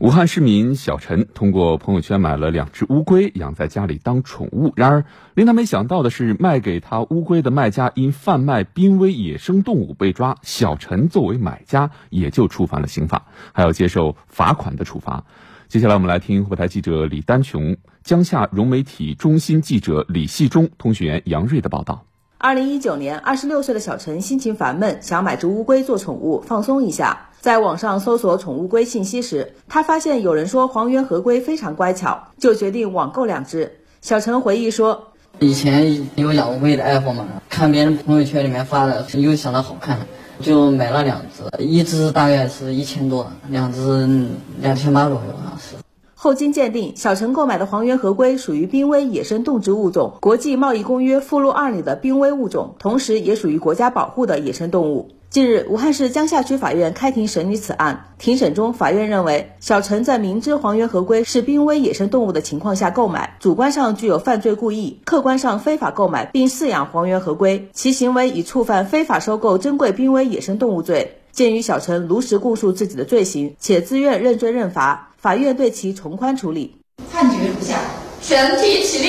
[0.00, 4.72] 武汉市民小陈通过朋友圈买了两只乌龟，养在家里当宠物。
[4.74, 15.24] 然而，令他没想到的是，卖给他乌龟的卖家因贩卖濒危野生动物被抓，小陈作为买家也就触犯了刑法，还要接受罚款的处罚。
[15.68, 22.06] 接下来，我们来听后台记者李丹琼、江夏融媒体中心记者李细忠、通讯员杨瑞的报道。
[22.42, 27.28] 二零一九年，二十六岁的小陈心情烦闷，想买只乌龟做宠物放松一下。
[27.38, 33.80] 在网上搜索宠物龟信息时，他发现有人说黄缘河龟非常乖巧，就决定网购两只。
[34.00, 35.08] 小陈回忆说
[35.38, 39.98] ：“以前有养乌龟的爱好嘛，看别人朋友圈里面发的，又想到好看，
[40.40, 44.08] 就买了两只，一只大概是一千多，两只
[44.62, 45.20] 两千八左右。”
[46.22, 55.12] 后经鉴定，小陈购买的黄缘河龟属于濒危野生动植物种国际贸易公约附录二里的濒危物种，同时也属于国家保护的野生动物。
[55.30, 58.08] 近日，武汉市江夏区法院开庭审理此案。
[58.18, 71.16] 庭审中，法院认为，小陈在明知黄缘河龟是濒危野生动物的情况下购买，主观上具有犯罪故意，客观上非法购买并饲养黄缘河龟，其行为已触犯非法收购珍贵濒危野生动物罪。
[71.32, 76.76] 鉴于小陈如实供述自己的罪行，且自愿认罪认罚，法院对其从宽处理。
[77.12, 77.78] 判决如下：
[78.22, 79.08] 全体起立。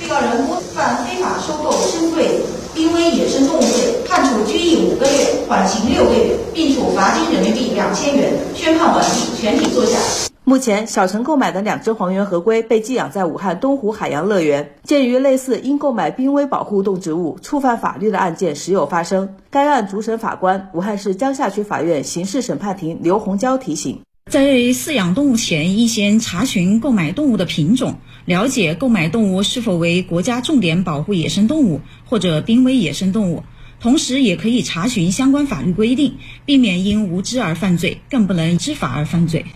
[0.00, 2.40] 被告人吴犯非法收购珍贵。
[2.74, 8.32] 濒危野生动物罪，判处拘役五个月，缓刑六个月，并处罚金人民币两千元。
[8.54, 9.98] 宣判完毕，全体坐下。
[10.44, 14.76] 目前，小陈购买的两只黄缘河龟被寄养在武汉东湖海洋乐园。
[14.82, 24.00] 鉴于类似因购买濒危保护动植物触犯法律的案件时有发生，该案主审法官武汉市江夏区法院刑事审判庭刘红娇提醒。
[24.30, 33.42] 在饲养动物前，应先查询购买动物的品种，了解购买动物是否为国家重点保护野生动物或者濒危野生动物。
[33.80, 36.14] 同时，也可以查询相关法律规定，
[36.46, 39.46] 避免因无知而犯罪，更不能知法而犯罪。